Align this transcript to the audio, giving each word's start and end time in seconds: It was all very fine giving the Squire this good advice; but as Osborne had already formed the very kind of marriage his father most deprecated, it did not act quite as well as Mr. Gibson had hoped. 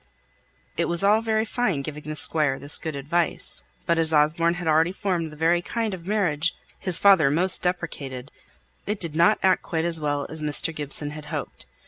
It 0.77 0.85
was 0.85 1.03
all 1.03 1.21
very 1.21 1.45
fine 1.45 1.83
giving 1.83 2.01
the 2.01 2.15
Squire 2.15 2.57
this 2.57 2.79
good 2.79 2.95
advice; 2.95 3.63
but 3.85 3.99
as 3.99 4.11
Osborne 4.11 4.55
had 4.55 4.67
already 4.67 4.91
formed 4.91 5.29
the 5.31 5.35
very 5.35 5.61
kind 5.61 5.93
of 5.93 6.07
marriage 6.07 6.55
his 6.79 6.97
father 6.97 7.29
most 7.29 7.61
deprecated, 7.61 8.31
it 8.87 8.99
did 8.99 9.15
not 9.15 9.37
act 9.43 9.61
quite 9.61 9.85
as 9.85 9.99
well 9.99 10.25
as 10.27 10.41
Mr. 10.41 10.75
Gibson 10.75 11.11
had 11.11 11.25
hoped. 11.25 11.67